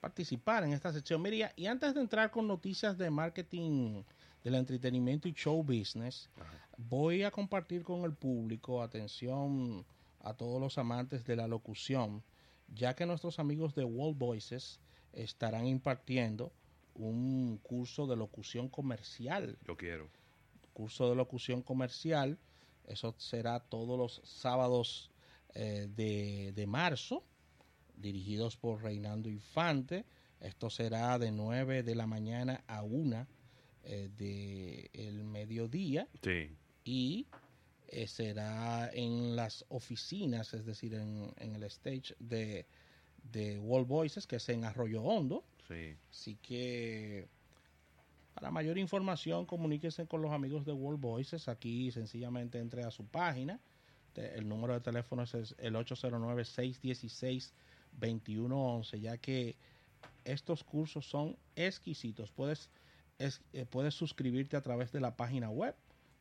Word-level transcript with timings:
participar 0.00 0.64
en 0.64 0.72
esta 0.72 0.94
sección. 0.94 1.20
Mira, 1.20 1.52
y 1.56 1.66
antes 1.66 1.92
de 1.92 2.00
entrar 2.00 2.30
con 2.30 2.48
noticias 2.48 2.96
de 2.96 3.10
marketing 3.10 4.02
del 4.42 4.54
entretenimiento 4.54 5.28
y 5.28 5.34
show 5.34 5.62
business, 5.62 6.30
voy 6.78 7.22
a 7.22 7.30
compartir 7.30 7.82
con 7.82 8.04
el 8.04 8.14
público, 8.14 8.82
atención 8.82 9.84
a 10.20 10.32
todos 10.32 10.58
los 10.58 10.78
amantes 10.78 11.26
de 11.26 11.36
la 11.36 11.46
locución, 11.46 12.24
ya 12.68 12.94
que 12.94 13.04
nuestros 13.04 13.40
amigos 13.40 13.74
de 13.74 13.84
World 13.84 14.16
Voices 14.16 14.80
estarán 15.12 15.66
impartiendo 15.66 16.50
un 16.94 17.58
curso 17.58 18.06
de 18.06 18.16
locución 18.16 18.70
comercial. 18.70 19.58
Yo 19.66 19.76
quiero. 19.76 20.08
Curso 20.72 21.08
de 21.08 21.16
locución 21.16 21.62
comercial. 21.62 22.38
Eso 22.86 23.14
será 23.18 23.60
todos 23.60 23.98
los 23.98 24.20
sábados 24.24 25.10
eh, 25.54 25.88
de, 25.94 26.52
de 26.52 26.66
marzo, 26.66 27.24
dirigidos 27.96 28.56
por 28.56 28.82
Reinaldo 28.82 29.28
Infante. 29.28 30.04
Esto 30.40 30.70
será 30.70 31.18
de 31.18 31.30
9 31.30 31.82
de 31.82 31.94
la 31.94 32.06
mañana 32.06 32.64
a 32.66 32.82
1 32.82 33.26
eh, 33.84 34.10
de 34.16 34.90
el 34.92 35.24
mediodía. 35.24 36.08
Sí. 36.22 36.56
Y 36.84 37.26
eh, 37.88 38.06
será 38.06 38.90
en 38.92 39.36
las 39.36 39.64
oficinas, 39.68 40.54
es 40.54 40.64
decir, 40.64 40.94
en, 40.94 41.32
en 41.36 41.54
el 41.54 41.64
stage 41.64 42.14
de, 42.18 42.66
de 43.30 43.58
World 43.58 43.86
Voices, 43.86 44.26
que 44.26 44.36
es 44.36 44.48
en 44.48 44.64
Arroyo 44.64 45.02
Hondo. 45.02 45.44
Sí. 45.68 45.96
Así 46.10 46.36
que 46.36 47.28
para 48.34 48.50
mayor 48.50 48.78
información 48.78 49.46
comuníquese 49.46 50.06
con 50.06 50.22
los 50.22 50.32
amigos 50.32 50.64
de 50.64 50.72
World 50.72 51.00
Voices. 51.00 51.48
Aquí 51.48 51.90
sencillamente 51.90 52.58
entre 52.58 52.82
a 52.84 52.90
su 52.90 53.04
página. 53.06 53.60
El 54.14 54.48
número 54.48 54.74
de 54.74 54.80
teléfono 54.80 55.22
es 55.22 55.54
el 55.58 55.74
809-616-2111, 58.00 59.00
ya 59.00 59.16
que 59.18 59.56
estos 60.24 60.64
cursos 60.64 61.06
son 61.06 61.36
exquisitos. 61.56 62.30
Puedes, 62.30 62.68
es- 63.18 63.40
eh, 63.52 63.64
puedes 63.68 63.94
suscribirte 63.94 64.56
a 64.56 64.60
través 64.62 64.92
de 64.92 65.00
la 65.00 65.16
página 65.16 65.50
web. 65.50 65.74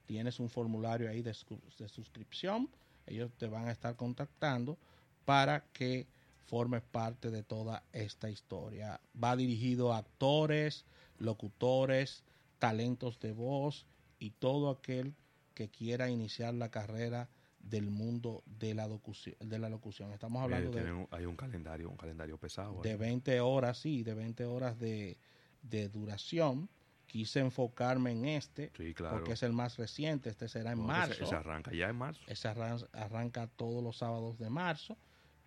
Tienes 0.06 0.40
un 0.40 0.50
formulario 0.50 1.10
ahí 1.10 1.22
de, 1.22 1.36
de 1.78 1.90
suscripción. 1.90 2.70
Ellos 3.08 3.32
te 3.38 3.48
van 3.48 3.68
a 3.68 3.72
estar 3.72 3.96
contactando 3.96 4.78
para 5.26 5.64
que 5.74 6.08
formes 6.46 6.82
parte 6.82 7.30
de 7.32 7.44
toda 7.44 7.84
esta 7.94 8.30
historia. 8.30 9.00
Va 9.22 9.36
dirigido 9.36 9.94
a 9.94 9.98
actores, 9.98 10.86
locutores, 11.22 12.24
talentos 12.60 13.20
de 13.20 13.32
voz 13.32 13.86
y 14.20 14.32
todo 14.32 14.70
aquel 14.70 15.14
que 15.54 15.70
quiera 15.70 16.10
iniciar 16.10 16.54
la 16.54 16.70
carrera 16.70 17.30
del 17.60 17.90
mundo 17.92 18.44
de 18.46 18.74
la, 18.74 18.88
locución. 18.88 19.36
De 19.40 19.60
la 19.60 19.70
locución. 19.70 20.12
Estamos 20.14 20.42
hablando 20.42 20.78
Eh, 20.78 20.84
de, 20.84 20.92
un- 20.92 21.08
hay 21.12 21.26
un 21.26 21.36
calendario, 21.36 21.90
un 21.90 21.98
calendario 21.98 22.38
pesado. 22.38 22.82
de 22.82 22.92
ahí. 22.92 22.98
20 22.98 23.40
horas, 23.40 23.78
sí, 23.78 24.04
de 24.04 24.14
20 24.14 24.46
horas 24.46 24.80
de, 24.80 25.18
de 25.62 25.88
duración. 25.90 26.70
Quise 27.06 27.40
enfocarme 27.42 28.12
en 28.14 28.26
este 28.26 28.72
Sí, 28.78 28.94
claro. 28.94 29.18
porque 29.18 29.34
es 29.34 29.44
el 29.44 29.52
más 29.54 29.78
reciente. 29.78 30.30
Este 30.30 30.48
será 30.48 30.72
en 30.72 30.80
No, 30.80 30.86
marzo. 30.86 31.14
ese- 31.14 31.24
ese 31.26 31.36
arranca 31.36 31.72
ya 31.74 31.90
en 31.90 31.96
marzo. 31.98 32.22
Ese 32.28 32.48
arran- 32.48 32.88
arranca 32.94 33.48
todos 33.48 33.84
los 33.84 33.98
sábados 33.98 34.40
de 34.40 34.50
marzo 34.50 34.98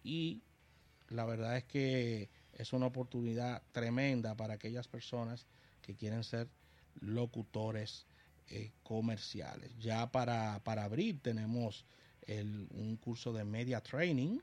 y 0.04 0.42
la 1.08 1.24
verdad 1.24 1.56
es 1.56 1.64
que 1.64 2.28
es 2.52 2.72
una 2.72 2.86
oportunidad 2.86 3.62
tremenda 3.72 4.36
para 4.36 4.54
aquellas 4.54 4.86
personas 4.88 5.46
que 5.84 5.94
quieren 5.94 6.24
ser 6.24 6.48
locutores 7.00 8.06
eh, 8.48 8.72
comerciales. 8.82 9.70
Ya 9.78 10.10
para, 10.10 10.60
para 10.64 10.84
abril 10.84 11.20
tenemos 11.20 11.84
el- 12.26 12.66
un 12.70 12.96
curso 12.96 13.32
de 13.32 13.44
media 13.44 13.80
training 13.80 14.38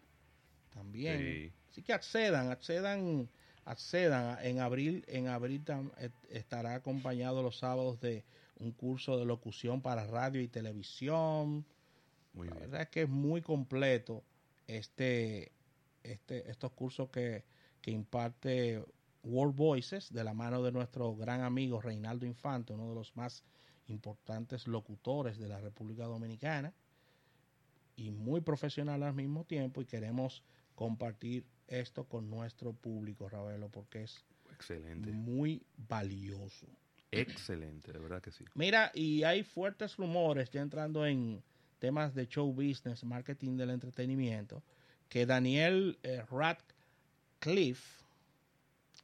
también. 0.74 1.18
Sí. 1.20 1.54
Así 1.72 1.82
que 1.84 1.94
accedan, 1.94 2.50
accedan, 2.50 3.30
accedan. 3.66 4.38
En 4.44 4.60
abril, 4.60 5.04
en 5.08 5.28
abril 5.28 5.64
tam- 5.64 5.92
et- 6.00 6.12
estará 6.30 6.76
acompañado 6.76 7.42
los 7.44 7.58
sábados 7.58 8.00
de 8.02 8.24
un 8.60 8.72
curso 8.72 9.18
de 9.18 9.26
locución 9.26 9.82
para 9.82 10.06
radio 10.08 10.42
y 10.42 10.48
televisión. 10.48 11.66
Muy 12.34 12.48
La 12.48 12.56
bien. 12.56 12.70
verdad 12.70 12.82
es 12.84 12.90
que 12.90 13.02
es 13.04 13.10
muy 13.10 13.42
completo 13.42 14.24
este, 14.68 15.52
este, 16.04 16.50
estos 16.50 16.72
cursos 16.72 17.10
que, 17.10 17.44
que 17.82 17.92
imparte 17.92 18.84
World 19.24 19.56
Voices 19.56 20.12
de 20.12 20.24
la 20.24 20.34
mano 20.34 20.64
de 20.64 20.72
nuestro 20.72 21.16
gran 21.16 21.42
amigo 21.42 21.82
Reinaldo 21.82 22.26
Infante, 22.26 22.74
uno 22.74 22.90
de 22.90 22.96
los 22.96 23.16
más 23.16 23.44
importantes 23.88 24.68
locutores 24.68 25.38
de 25.38 25.48
la 25.48 25.60
República 25.60 26.06
Dominicana 26.06 26.74
y 27.96 28.12
muy 28.12 28.42
profesional 28.42 29.04
al 29.04 29.14
mismo 29.14 29.44
tiempo 29.44 29.82
y 29.82 29.86
queremos 29.86 30.44
compartir 30.76 31.46
esto 31.68 32.06
con 32.06 32.30
nuestro 32.30 32.74
público, 32.74 33.30
Ravelo, 33.30 33.70
porque 33.70 34.04
es 34.04 34.26
Excelente. 34.54 35.12
muy 35.12 35.64
valioso. 35.78 36.68
Excelente, 37.12 37.92
de 37.92 38.00
verdad 38.00 38.22
que 38.22 38.32
sí. 38.32 38.46
Mira, 38.56 38.92
y 38.94 39.24
hay 39.24 39.44
fuertes 39.44 39.98
rumores, 39.98 40.50
ya 40.50 40.62
entrando 40.62 41.06
en 41.06 41.44
temas 41.80 42.14
de 42.16 42.28
show 42.28 42.52
business, 42.54 43.04
marketing 43.04 43.58
del 43.58 43.72
entretenimiento, 43.72 44.64
que 45.10 45.26
Daniel 45.26 45.98
eh, 46.04 46.24
Radcliffe, 46.32 48.01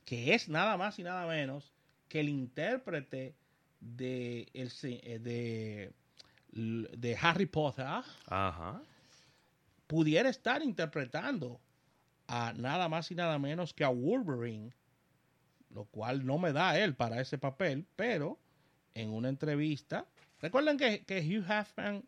que 0.08 0.34
es 0.34 0.48
nada 0.48 0.78
más 0.78 0.98
y 1.00 1.04
nada 1.04 1.28
menos 1.28 1.74
que 2.08 2.22
el 2.22 2.30
intérprete 2.30 3.36
de, 3.82 4.48
el, 4.54 4.72
eh, 4.84 5.20
de, 5.20 5.92
de 6.98 7.18
Harry 7.22 7.46
Potter, 7.46 7.86
Ajá. 8.28 8.82
pudiera 9.86 10.30
estar 10.30 10.64
interpretando 10.64 11.60
a 12.26 12.54
nada 12.54 12.88
más 12.88 13.12
y 13.12 13.16
nada 13.16 13.38
menos 13.38 13.74
que 13.74 13.84
a 13.84 13.90
Wolverine, 13.90 14.72
lo 15.72 15.84
cual 15.84 16.26
no 16.26 16.38
me 16.38 16.54
da 16.54 16.80
él 16.80 16.96
para 16.96 17.20
ese 17.20 17.38
papel, 17.38 17.86
pero 17.98 18.40
en 18.94 19.10
una 19.10 19.28
entrevista, 19.28 20.06
recuerden 20.40 20.78
que, 20.78 21.04
que 21.04 21.20
Hugh 21.20 21.46
Jackman 21.46 22.06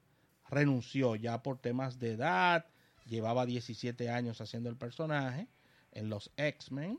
renunció 0.50 1.18
ya 1.18 1.44
por 1.44 1.60
temas 1.60 2.00
de 2.00 2.14
edad, 2.14 2.66
llevaba 3.06 3.46
17 3.46 4.10
años 4.10 4.40
haciendo 4.40 4.70
el 4.70 4.78
personaje 4.78 5.50
en 5.92 6.08
los 6.08 6.31
X-Men 6.38 6.98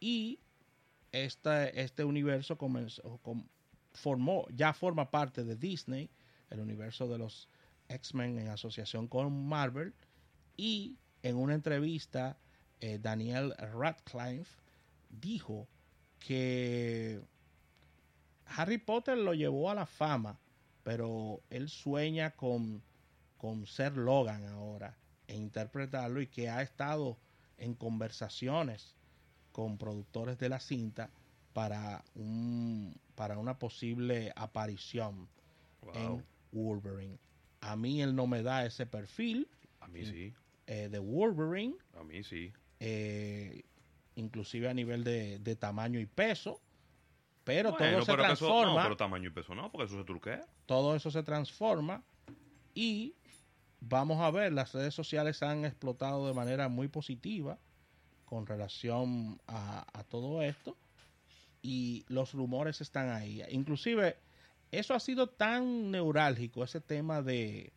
y 0.00 0.38
este, 1.12 1.80
este 1.80 2.04
universo 2.04 2.58
comenzó, 2.58 3.18
com- 3.22 3.46
formó, 3.92 4.46
ya 4.50 4.72
forma 4.72 5.10
parte 5.10 5.44
de 5.44 5.56
Disney, 5.56 6.10
el 6.50 6.60
universo 6.60 7.08
de 7.08 7.18
los 7.18 7.48
X-Men 7.88 8.38
en 8.38 8.48
asociación 8.48 9.08
con 9.08 9.46
Marvel 9.48 9.94
y 10.56 10.96
en 11.22 11.36
una 11.36 11.54
entrevista 11.54 12.36
eh, 12.80 12.98
Daniel 13.00 13.54
Radcliffe 13.58 14.50
dijo 15.08 15.66
que 16.18 17.20
Harry 18.46 18.78
Potter 18.78 19.16
lo 19.18 19.34
llevó 19.34 19.70
a 19.70 19.74
la 19.74 19.86
fama, 19.86 20.38
pero 20.82 21.42
él 21.50 21.68
sueña 21.68 22.32
con, 22.32 22.82
con 23.38 23.66
ser 23.66 23.96
Logan 23.96 24.44
ahora 24.46 24.96
e 25.26 25.36
interpretarlo 25.36 26.20
y 26.20 26.26
que 26.26 26.48
ha 26.48 26.62
estado 26.62 27.18
en 27.58 27.74
conversaciones 27.74 28.95
con 29.56 29.78
productores 29.78 30.36
de 30.38 30.50
la 30.50 30.60
cinta 30.60 31.08
para 31.54 32.04
un 32.14 32.94
para 33.14 33.38
una 33.38 33.58
posible 33.58 34.30
aparición 34.36 35.28
Wow. 35.80 35.94
en 35.94 36.26
Wolverine. 36.52 37.18
A 37.62 37.74
mí 37.74 38.02
él 38.02 38.14
no 38.14 38.26
me 38.26 38.42
da 38.42 38.66
ese 38.66 38.84
perfil 38.84 39.48
A 39.80 39.88
mí 39.88 40.04
sí. 40.04 40.34
eh, 40.66 40.90
de 40.90 40.98
Wolverine, 40.98 41.74
A 41.98 42.02
mí 42.04 42.22
sí. 42.22 42.52
eh, 42.80 43.62
inclusive 44.16 44.68
a 44.68 44.74
nivel 44.74 45.04
de, 45.04 45.38
de 45.38 45.56
tamaño 45.56 45.98
y 46.00 46.04
peso, 46.06 46.60
pero 47.44 47.70
Bueno, 47.70 47.96
todo 47.98 48.04
se 48.04 48.12
pero 48.12 48.26
que 48.26 48.32
eso- 48.34 48.46
transforma, 48.46 48.74
no, 48.74 48.82
pero 48.82 48.96
tamaño 48.98 49.28
y 49.28 49.32
peso 49.32 49.54
no, 49.54 49.72
porque 49.72 49.86
eso 49.86 49.96
se 49.96 50.04
truquea. 50.04 50.46
todo 50.66 50.94
eso 50.96 51.10
se 51.10 51.22
transforma 51.22 52.02
y 52.74 53.14
vamos 53.80 54.20
a 54.20 54.30
ver, 54.30 54.52
las 54.52 54.74
redes 54.74 54.92
sociales 54.92 55.42
han 55.42 55.64
explotado 55.64 56.26
de 56.26 56.34
manera 56.34 56.68
muy 56.68 56.88
positiva 56.88 57.58
con 58.26 58.46
relación 58.46 59.40
a, 59.46 60.04
todo 60.10 60.42
esto 60.42 60.76
y 61.62 62.04
los 62.08 62.32
rumores 62.34 62.80
están 62.80 63.08
ahí. 63.08 63.42
Inclusive, 63.50 64.16
eso 64.70 64.94
ha 64.94 65.00
sido 65.00 65.28
tan 65.28 65.90
neurálgico, 65.90 66.62
ese 66.62 66.80
tema 66.80 67.22
de, 67.22 67.72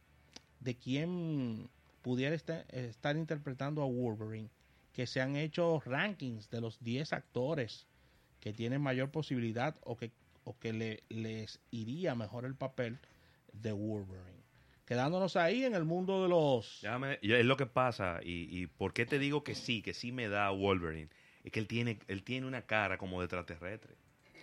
de 0.60 0.76
quién 0.76 1.70
pudiera 2.02 2.36
esta- 2.36 2.62
estar 2.72 3.16
interpretando 3.16 3.82
a 3.82 3.86
Wolverine, 3.86 4.50
que 4.94 5.08
se 5.08 5.22
han 5.22 5.36
hecho 5.36 5.82
rankings 5.86 6.50
de 6.50 6.62
los 6.62 6.80
10 6.84 7.14
actores 7.14 7.86
que 8.40 8.54
tienen 8.54 8.82
mayor 8.82 9.12
posibilidad 9.12 9.76
o 9.84 9.96
que, 9.98 10.12
o 10.44 10.58
que 10.58 10.74
le- 10.74 11.04
les 11.10 11.60
iría 11.72 12.16
mejor 12.16 12.46
el 12.46 12.56
papel 12.56 12.98
de 13.54 13.72
Wolverine. 13.72 14.44
Quedándonos 14.90 15.36
ahí 15.36 15.64
en 15.64 15.76
el 15.76 15.86
mundo 15.86 16.24
de 16.24 16.30
los... 16.30 16.80
Déjame- 16.82 17.20
es 17.22 17.46
lo 17.46 17.56
que 17.56 17.68
pasa, 17.68 18.20
y, 18.24 18.50
y 18.60 18.66
por 18.66 18.92
qué 18.92 19.06
te 19.06 19.20
digo 19.20 19.44
que 19.44 19.54
sí, 19.54 19.82
que 19.84 19.94
sí 19.94 20.12
me 20.12 20.28
da 20.28 20.50
Wolverine, 20.50 21.10
es 21.44 21.52
que 21.52 21.60
él 21.60 21.68
tiene, 21.68 22.00
él 22.08 22.24
tiene 22.24 22.48
una 22.48 22.64
cara 22.64 22.98
como 22.98 23.20
de 23.22 23.26
extraterrestre. 23.26 23.96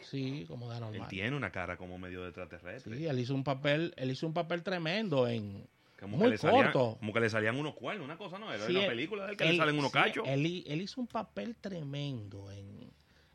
Sí, 0.09 0.45
como 0.47 0.71
de 0.71 0.77
Él 0.77 0.81
normal. 0.83 1.09
tiene 1.09 1.37
una 1.37 1.51
cara 1.51 1.77
como 1.77 1.99
medio 1.99 2.23
de 2.23 2.29
extraterrestre. 2.29 2.97
Sí, 2.97 3.07
él 3.07 3.19
hizo 3.19 3.35
un 3.35 3.43
papel, 3.43 3.93
él 3.97 4.13
hizo 4.13 4.25
un 4.25 4.35
papel 4.35 4.63
tremendo 4.63 5.27
en 5.27 5.67
como 5.99 6.17
muy 6.17 6.27
que 6.27 6.31
le 6.31 6.39
salían, 6.39 6.63
corto. 6.71 6.97
Como 7.01 7.13
que 7.13 7.19
le 7.21 7.29
salían 7.29 7.57
unos 7.57 7.75
cuernos, 7.75 8.05
una 8.05 8.17
cosa 8.17 8.39
no 8.39 8.53
era. 8.53 8.65
Sí, 8.67 8.71
en 8.73 8.75
la 8.75 8.81
él- 8.85 8.89
película 8.91 9.25
de 9.27 9.33
él 9.33 9.37
que 9.37 9.45
él- 9.45 9.51
le 9.51 9.57
salen 9.57 9.79
unos 9.81 9.91
sí, 9.91 9.99
cachos. 9.99 10.29
Él, 10.29 10.63
él 10.65 10.81
hizo 10.81 11.01
un 11.01 11.09
papel 11.09 11.57
tremendo 11.57 12.53
en, 12.53 12.93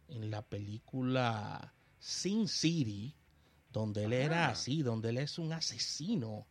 en 0.07 0.31
la 0.31 0.43
película 0.43 1.73
Sin 1.99 2.47
City, 2.47 3.13
donde 3.73 4.05
él 4.05 4.13
era 4.13 4.45
Ah. 4.47 4.51
así, 4.51 4.81
donde 4.81 5.09
él 5.09 5.17
es 5.17 5.37
un 5.39 5.51
asesino, 5.51 6.47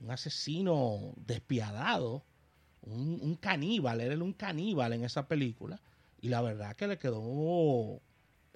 un 0.00 0.10
asesino 0.10 1.12
despiadado, 1.16 2.24
un, 2.82 3.18
un 3.20 3.34
caníbal, 3.36 4.00
él 4.00 4.12
era 4.12 4.22
un 4.24 4.32
caníbal 4.32 4.92
en 4.92 5.04
esa 5.04 5.26
película, 5.28 5.80
y 6.20 6.28
la 6.28 6.40
verdad 6.40 6.76
que 6.76 6.86
le 6.86 6.98
quedó 6.98 8.00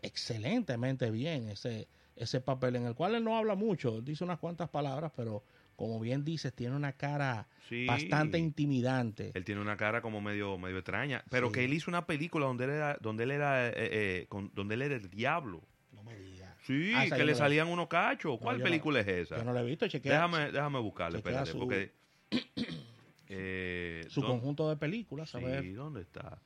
excelentemente 0.01 1.11
bien 1.11 1.49
ese, 1.49 1.89
ese 2.17 2.41
papel 2.41 2.77
en 2.77 2.87
el 2.87 2.95
cual 2.95 3.15
él 3.15 3.25
no 3.25 3.37
habla 3.37 3.55
mucho, 3.55 4.01
dice 4.01 4.25
unas 4.25 4.39
cuantas 4.39 4.69
palabras, 4.69 5.13
pero 5.17 5.45
como 5.77 5.99
bien 5.99 6.25
dices, 6.25 6.53
tiene 6.55 6.77
una 6.77 6.93
cara 6.93 7.49
Sí. 7.69 7.87
bastante 7.87 8.39
intimidante. 8.39 9.33
Él 9.35 9.45
tiene 9.45 9.61
una 9.61 9.77
cara 9.77 10.03
como 10.03 10.21
medio, 10.21 10.59
medio 10.59 10.79
extraña. 10.79 11.25
Pero 11.31 11.49
Sí. 11.49 11.55
que 11.55 11.65
él 11.65 11.73
hizo 11.73 11.91
una 11.91 12.07
película 12.07 12.47
donde 12.47 12.65
él 12.65 12.71
era, 12.71 12.99
donde 13.01 13.25
él 13.25 13.31
era, 13.31 13.69
eh, 13.69 13.73
eh, 13.77 14.27
con- 14.29 14.53
donde 14.55 14.75
él 14.75 14.83
era 14.83 14.95
el 14.97 15.09
diablo. 15.11 15.63
No 15.93 16.03
me 16.05 16.15
digas. 16.17 16.42
Sí, 16.63 16.93
Ah, 16.95 17.05
que 17.11 17.25
le 17.25 17.33
la- 17.33 17.35
salían 17.39 17.69
unos 17.69 17.89
cachos. 17.89 18.39
¿Cuál 18.41 18.59
no- 18.59 18.65
película 18.65 19.01
es 19.01 19.09
esa? 19.09 19.37
Yo 19.39 19.45
no 19.45 19.53
lo 19.53 19.61
he 19.61 19.65
visto, 19.65 19.87
chequea 19.89 20.13
déjame, 20.13 20.53
déjame 20.53 20.79
buscarle, 20.79 21.19
espérate, 21.19 21.51
su- 21.53 21.59
porque... 21.59 21.93
eh, 23.29 24.05
su 24.09 24.21
¿dónde- 24.21 24.37
conjunto 24.37 24.69
de 24.69 24.77
películas, 24.77 25.35
a 25.35 25.39
Sí, 25.39 25.45
ver. 25.45 25.75
¿dónde 25.75 26.03
está? 26.03 26.39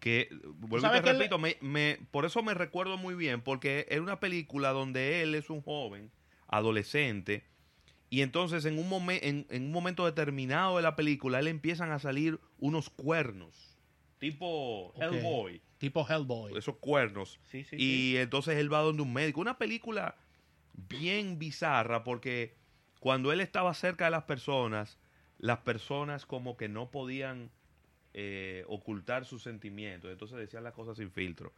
Que, 0.00 0.28
vuelvo 0.58 0.78
y 0.78 0.80
sabes 0.80 1.02
te 1.02 1.12
repito, 1.12 1.38
me, 1.38 1.56
me- 1.60 1.98
por 2.10 2.24
eso 2.26 2.42
me 2.42 2.54
recuerdo 2.54 2.96
muy 2.96 3.14
bien, 3.14 3.40
porque 3.40 3.86
era 3.88 4.02
una 4.02 4.20
película 4.20 4.70
donde 4.70 5.22
él 5.22 5.34
es 5.34 5.50
un 5.50 5.62
joven, 5.62 6.10
adolescente, 6.48 7.44
y 8.10 8.20
entonces 8.22 8.64
en 8.66 8.78
un, 8.78 8.88
momen- 8.88 9.20
en, 9.22 9.46
en 9.50 9.64
un 9.64 9.72
momento 9.72 10.04
determinado 10.06 10.76
de 10.76 10.82
la 10.82 10.94
película, 10.96 11.38
él 11.40 11.48
empiezan 11.48 11.90
a 11.92 11.98
salir 11.98 12.38
unos 12.58 12.88
cuernos, 12.90 13.75
tipo. 14.18 14.92
Hellboy, 14.96 15.60
Tipo 15.78 16.06
Hellboy. 16.08 16.56
esos 16.56 16.76
cuernos. 16.76 17.38
Sí, 17.44 17.64
sí, 17.64 17.76
y 17.78 18.16
entonces 18.16 18.56
él 18.56 18.72
va 18.72 18.80
donde 18.80 19.02
un 19.02 19.12
médico. 19.12 19.40
Una 19.40 19.58
película 19.58 20.16
bien 20.88 21.38
bizarra 21.38 22.04
porque 22.04 22.54
cuando 23.00 23.32
él 23.32 23.40
estaba 23.40 23.72
cerca 23.74 24.06
de 24.06 24.10
las 24.10 24.24
personas, 24.24 24.98
las 25.38 25.58
personas 25.58 26.24
como 26.26 26.56
que 26.56 26.68
no 26.68 26.90
podían 26.90 27.50
eh, 28.14 28.64
ocultar 28.68 29.26
sus 29.26 29.42
sentimientos. 29.42 30.10
Entonces 30.10 30.38
decían 30.38 30.64
las 30.64 30.72
cosas 30.72 30.96
sin 30.96 31.10
filtro. 31.10 31.52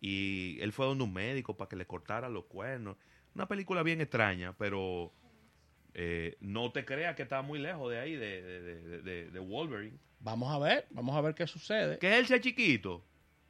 Y 0.00 0.58
él 0.60 0.72
fue 0.72 0.86
donde 0.86 1.04
un 1.04 1.12
médico 1.12 1.56
para 1.56 1.68
que 1.68 1.76
le 1.76 1.86
cortara 1.86 2.28
los 2.28 2.44
cuernos. 2.44 2.96
Una 3.34 3.48
película 3.48 3.82
bien 3.82 4.00
extraña, 4.00 4.54
pero 4.56 5.12
eh, 5.94 6.36
no 6.40 6.72
te 6.72 6.84
creas 6.84 7.14
que 7.16 7.22
está 7.22 7.40
muy 7.42 7.58
lejos 7.58 7.90
de 7.90 7.98
ahí, 8.00 8.14
de, 8.16 8.42
de- 8.42 9.02
de- 9.02 9.30
de- 9.30 9.38
Wolverine. 9.40 9.96
Vamos 10.20 10.52
a 10.52 10.58
ver, 10.58 10.86
vamos 10.90 11.14
a 11.16 11.20
ver 11.20 11.34
qué 11.34 11.46
sucede. 11.46 11.98
Que 11.98 12.18
él 12.18 12.26
sea 12.26 12.40
chiquito. 12.40 13.04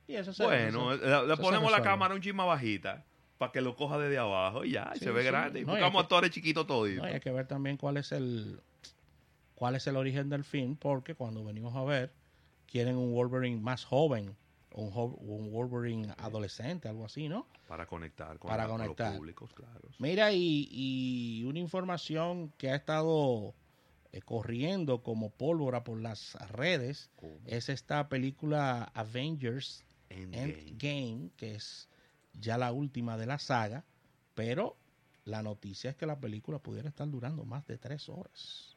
Y 0.06 0.14
eso 0.16 0.32
se- 0.32 0.44
Bueno, 0.44 0.94
le, 0.94 1.36
ponemos 1.38 1.70
la 1.72 1.80
cámara 1.82 2.14
un 2.14 2.20
chisma 2.20 2.44
bajita 2.44 3.04
para 3.38 3.50
que 3.52 3.60
lo 3.60 3.74
coja 3.76 3.96
desde 3.98 4.18
abajo 4.18 4.64
y 4.64 4.72
ya, 4.72 4.92
y 4.94 4.98
se 4.98 5.10
ve 5.10 5.22
sí. 5.22 5.26
grande. 5.26 5.60
Y 5.60 5.64
No, 5.64 5.72
y 5.72 5.74
buscamos 5.76 6.02
que- 6.02 6.04
actores 6.04 6.30
chiquitos. 6.30 6.66
No, 6.68 6.86
y 6.86 6.98
hay 6.98 7.20
que 7.20 7.30
ver 7.30 7.46
también 7.46 7.76
cuál 7.76 7.96
es 7.96 8.12
el 8.12 8.60
cuál 9.54 9.76
es 9.76 9.86
el 9.86 9.96
origen 9.96 10.28
del 10.28 10.44
film, 10.44 10.76
porque 10.76 11.14
cuando 11.14 11.44
venimos 11.44 11.74
a 11.76 11.84
ver, 11.84 12.12
quieren 12.66 12.96
un 12.96 13.12
Wolverine 13.14 13.60
más 13.60 13.84
joven, 13.84 14.36
un, 14.74 14.92
un 15.20 15.50
Wolverine 15.52 16.12
adolescente, 16.18 16.88
algo 16.88 17.04
así, 17.06 17.28
¿no? 17.28 17.46
para 17.66 17.86
conectar 17.86 18.38
con, 18.38 18.48
Para 18.50 18.64
la- 18.64 18.70
conectar. 18.70 19.08
los 19.10 19.16
públicos, 19.18 19.50
claro. 19.54 19.88
Mira, 19.98 20.32
y, 20.32 20.68
y 20.70 21.44
una 21.44 21.58
información 21.58 22.52
que 22.58 22.70
ha 22.70 22.74
estado 22.76 23.54
eh, 24.12 24.20
corriendo 24.20 25.02
como 25.02 25.30
pólvora 25.30 25.82
por 25.82 25.98
las 26.00 26.34
redes 26.50 27.10
es 27.46 27.68
esta 27.70 28.08
película 28.08 28.84
Avengers 28.94 29.82
Endgame. 30.10 30.52
Endgame, 30.68 31.30
que 31.36 31.54
es 31.54 31.88
ya 32.34 32.58
la 32.58 32.70
última 32.72 33.16
de 33.16 33.26
la 33.26 33.38
saga, 33.38 33.84
pero 34.34 34.76
la 35.24 35.42
noticia 35.42 35.90
es 35.90 35.96
que 35.96 36.04
la 36.06 36.20
película 36.20 36.58
pudiera 36.58 36.88
estar 36.90 37.08
durando 37.08 37.44
más 37.44 37.66
de 37.66 37.78
tres 37.78 38.08
horas. 38.10 38.76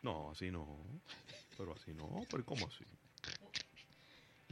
No, 0.00 0.30
así 0.30 0.50
no. 0.50 0.78
Pero 1.58 1.72
así 1.74 1.92
no. 1.92 2.22
¿Pero 2.30 2.44
cómo 2.44 2.66
así? 2.66 2.84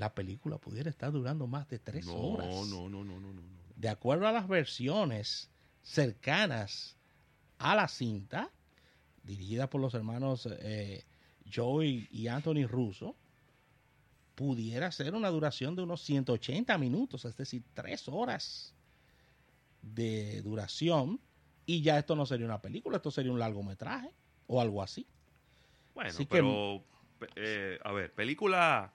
La 0.00 0.14
película 0.14 0.56
pudiera 0.56 0.88
estar 0.88 1.12
durando 1.12 1.46
más 1.46 1.68
de 1.68 1.78
tres 1.78 2.06
no, 2.06 2.14
horas. 2.16 2.46
no, 2.68 2.88
no, 2.88 3.04
no, 3.04 3.04
no, 3.04 3.20
no, 3.20 3.32
no. 3.34 3.42
De 3.76 3.90
acuerdo 3.90 4.26
a 4.26 4.32
las 4.32 4.48
versiones 4.48 5.50
cercanas 5.82 6.96
a 7.58 7.74
la 7.74 7.86
cinta, 7.86 8.50
dirigida 9.22 9.68
por 9.68 9.82
los 9.82 9.92
hermanos 9.92 10.48
eh, 10.62 11.04
Joey 11.54 12.08
y 12.10 12.28
Anthony 12.28 12.66
Russo, 12.66 13.14
pudiera 14.36 14.90
ser 14.90 15.14
una 15.14 15.28
duración 15.28 15.76
de 15.76 15.82
unos 15.82 16.00
180 16.00 16.78
minutos, 16.78 17.26
es 17.26 17.36
decir, 17.36 17.62
tres 17.74 18.08
horas 18.08 18.72
de 19.82 20.40
duración, 20.40 21.20
y 21.66 21.82
ya 21.82 21.98
esto 21.98 22.16
no 22.16 22.24
sería 22.24 22.46
una 22.46 22.62
película, 22.62 22.96
esto 22.96 23.10
sería 23.10 23.32
un 23.32 23.38
largometraje 23.38 24.10
o 24.46 24.62
algo 24.62 24.82
así. 24.82 25.06
Bueno, 25.94 26.08
Así 26.08 26.24
pero, 26.24 26.82
pe- 27.18 27.28
eh, 27.36 27.78
a 27.84 27.92
ver, 27.92 28.14
película, 28.14 28.94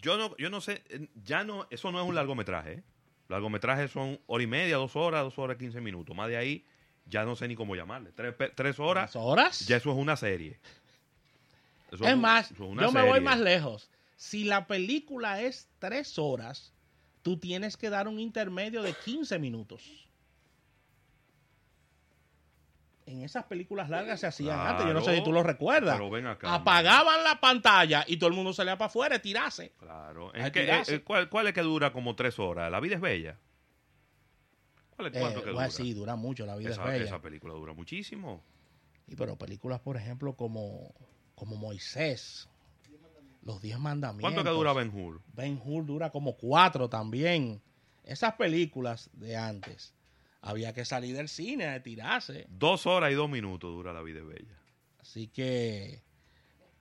yo 0.00 0.16
no, 0.16 0.36
yo 0.36 0.50
no 0.50 0.60
sé, 0.60 0.82
eh, 0.88 1.08
ya 1.24 1.44
no, 1.44 1.66
eso 1.70 1.90
no 1.92 2.00
es 2.02 2.08
un 2.08 2.14
largometraje, 2.14 2.72
¿eh? 2.72 2.82
Largometrajes 3.28 3.90
son 3.90 4.20
hora 4.26 4.44
y 4.44 4.46
media, 4.46 4.76
dos 4.76 4.94
horas, 4.94 5.22
dos 5.24 5.38
horas, 5.38 5.56
quince 5.56 5.80
minutos. 5.80 6.14
Más 6.16 6.28
de 6.28 6.36
ahí, 6.36 6.64
ya 7.06 7.24
no 7.24 7.34
sé 7.34 7.48
ni 7.48 7.56
cómo 7.56 7.74
llamarle. 7.74 8.12
Tres, 8.12 8.34
tres 8.54 8.78
horas, 8.78 9.10
¿Tres 9.12 9.22
horas? 9.22 9.66
ya 9.66 9.76
eso 9.76 9.90
es 9.90 9.96
una 9.96 10.16
serie. 10.16 10.58
Eso 11.90 12.04
Es 12.06 12.14
un- 12.14 12.20
más, 12.20 12.50
eso 12.52 12.64
es 12.64 12.70
una 12.70 12.82
yo 12.82 12.92
me 12.92 13.02
voy 13.02 13.20
más 13.20 13.40
lejos. 13.40 13.90
Si 14.16 14.44
la 14.44 14.66
película 14.66 15.42
es 15.42 15.68
tres 15.78 16.18
horas, 16.18 16.72
tú 17.22 17.36
tienes 17.38 17.76
que 17.76 17.90
dar 17.90 18.06
un 18.08 18.18
intermedio 18.20 18.82
de 18.82 18.92
15 19.04 19.38
minutos. 19.38 20.05
En 23.06 23.22
esas 23.22 23.44
películas 23.44 23.88
largas 23.88 24.18
se 24.18 24.26
hacían 24.26 24.58
antes, 24.58 24.84
yo 24.84 24.92
no 24.92 25.00
sé 25.00 25.14
si 25.16 25.22
tú 25.22 25.32
lo 25.32 25.42
recuerdas. 25.44 25.96
Pero 25.96 26.10
ven 26.10 26.26
acá. 26.26 26.52
Apagaban 26.52 27.22
la 27.22 27.40
pantalla 27.40 28.04
y 28.08 28.16
todo 28.16 28.28
el 28.28 28.34
mundo 28.34 28.52
salía 28.52 28.76
para 28.76 28.86
afuera, 28.88 29.20
tirase. 29.20 29.72
Claro. 29.78 30.34
Es 30.34 30.50
que, 30.50 30.64
eh, 30.68 30.82
eh, 30.88 31.00
¿cuál, 31.04 31.28
¿Cuál 31.28 31.46
es 31.46 31.54
que 31.54 31.62
dura 31.62 31.92
como 31.92 32.16
tres 32.16 32.38
horas? 32.40 32.70
La 32.70 32.80
vida 32.80 32.96
es 32.96 33.00
bella. 33.00 33.38
¿Cuál 34.96 35.08
es, 35.08 35.16
Eh, 35.16 35.20
¿Cuánto 35.20 35.44
que 35.44 35.50
dura? 35.50 35.70
sí, 35.70 35.94
dura 35.94 36.16
mucho, 36.16 36.44
la 36.46 36.56
vida 36.56 36.70
esa, 36.70 36.82
es 36.82 36.88
bella. 36.90 37.04
esa 37.04 37.22
película 37.22 37.54
dura 37.54 37.72
muchísimo. 37.74 38.42
Y 39.06 39.14
pero 39.14 39.36
películas, 39.36 39.78
por 39.80 39.96
ejemplo, 39.96 40.34
como, 40.34 40.92
como 41.36 41.54
Moisés, 41.56 42.48
Los 43.42 43.62
Diez 43.62 43.78
Mandamientos. 43.78 44.32
¿Cuánto 44.32 44.42
que 44.42 44.56
dura 44.56 44.72
Ben 44.72 44.90
Hur? 44.92 45.20
Ben 45.32 45.60
Hur 45.64 45.86
dura 45.86 46.10
como 46.10 46.36
cuatro 46.36 46.88
también. 46.88 47.62
Esas 48.02 48.34
películas 48.34 49.10
de 49.12 49.36
antes, 49.36 49.94
había 50.46 50.72
que 50.72 50.84
salir 50.84 51.16
del 51.16 51.28
cine 51.28 51.66
a 51.68 51.82
tirarse. 51.82 52.46
Dos 52.48 52.86
horas 52.86 53.10
y 53.10 53.14
dos 53.14 53.28
minutos 53.28 53.70
dura 53.72 53.92
La 53.92 54.02
vida 54.02 54.20
es 54.20 54.26
bella. 54.26 54.58
Así 55.00 55.28
que 55.28 56.02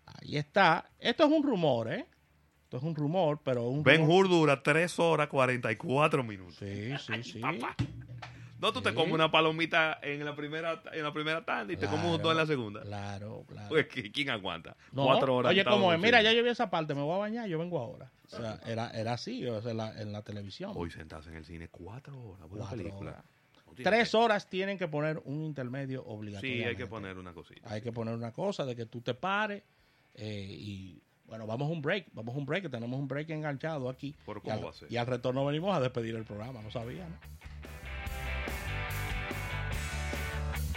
ahí 0.05 0.37
está. 0.37 0.89
Esto 0.99 1.25
es 1.25 1.31
un 1.31 1.43
rumor, 1.43 1.91
¿eh? 1.91 2.05
Esto 2.63 2.77
es 2.77 2.83
un 2.83 2.95
rumor, 2.95 3.39
pero 3.43 3.63
un 3.69 3.83
Ben 3.83 4.01
rumor- 4.01 4.25
Hur 4.25 4.29
dura 4.29 4.63
tres 4.63 4.97
horas 4.99 5.27
cuarenta 5.27 5.71
y 5.71 5.75
cuatro 5.75 6.23
minutos. 6.23 6.55
Sí, 6.55 6.93
sí, 6.97 7.23
sí. 7.23 7.39
Papá. 7.39 7.75
No, 8.57 8.71
tú 8.71 8.81
te 8.81 8.93
comes 8.95 9.13
una 9.13 9.29
palomita 9.29 9.99
en 10.01 10.23
la 10.25 10.33
primera 10.35 10.81
en 10.93 11.03
la 11.03 11.13
primera 11.13 11.43
tanda 11.45 11.73
y 11.73 11.77
te 11.77 11.87
comes 11.87 12.05
un 12.05 12.21
dos 12.21 12.31
en 12.31 12.37
la 12.37 12.45
segunda. 12.45 12.81
Claro, 12.81 13.43
claro. 13.47 13.67
Pues, 13.69 13.87
¿qui- 13.89 14.11
¿quién 14.11 14.29
aguanta? 14.29 14.75
No, 14.93 15.03
Cuatro 15.05 15.35
horas. 15.35 15.51
Oye, 15.51 15.63
como 15.65 15.91
es, 15.93 15.99
mira, 15.99 16.21
ya 16.23 16.31
yo 16.31 16.41
vi 16.41 16.49
esa 16.49 16.69
parte, 16.69 16.95
me 16.95 17.01
voy 17.01 17.15
a 17.15 17.17
bañar, 17.19 17.47
yo 17.47 17.59
vengo 17.59 17.77
ahora. 17.79 18.11
O 18.25 18.27
sea, 18.29 18.59
era, 18.65 18.89
era 18.91 19.13
así, 19.13 19.45
o 19.45 19.61
sea, 19.61 19.71
en 19.71 19.77
la, 19.77 20.01
en 20.01 20.11
la 20.11 20.23
televisión. 20.23 20.71
Hoy 20.73 20.89
sentados 20.89 21.27
en 21.27 21.35
el 21.35 21.45
cine 21.45 21.67
cuatro 21.67 22.17
horas. 22.19 22.47
Buena 22.49 22.65
Cuatro 22.65 22.77
película. 22.77 23.11
horas. 23.11 23.25
Tres 23.83 24.11
que- 24.11 24.17
horas 24.17 24.47
tienen 24.49 24.77
que 24.77 24.87
poner 24.87 25.21
un 25.25 25.41
intermedio 25.43 26.01
Sí, 26.01 26.05
obligatorio. 26.07 26.67
hay 26.67 26.75
que 26.75 26.87
poner 26.87 27.17
una 27.17 27.33
cosita. 27.33 27.61
Hay 27.73 27.81
que 27.81 27.91
poner 27.91 28.13
una 28.15 28.31
cosa 28.31 28.65
de 28.65 28.75
que 28.75 28.85
tú 28.85 29.01
te 29.01 29.13
pares 29.13 29.63
eh, 30.15 30.47
y 30.49 31.01
bueno, 31.27 31.47
vamos 31.47 31.67
a 31.69 31.71
un 31.73 31.81
break, 31.81 32.07
vamos 32.13 32.35
a 32.35 32.37
un 32.37 32.45
break, 32.45 32.63
que 32.63 32.69
tenemos 32.69 32.99
un 32.99 33.07
break 33.07 33.29
enganchado 33.31 33.89
aquí. 33.89 34.15
¿Pero 34.25 34.39
y, 34.39 34.41
cómo 34.41 34.53
al, 34.53 34.65
va 34.65 34.69
a 34.69 34.73
ser? 34.73 34.91
y 34.91 34.97
al 34.97 35.07
retorno 35.07 35.43
venimos 35.45 35.75
a 35.75 35.79
despedir 35.81 36.15
el 36.15 36.23
programa, 36.23 36.61
no 36.61 36.69
sabía, 36.71 37.07
¿no? 37.09 37.15